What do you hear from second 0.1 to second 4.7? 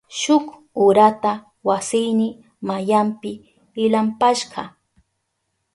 Shuk urata wasiyni mayanpi ilampashka.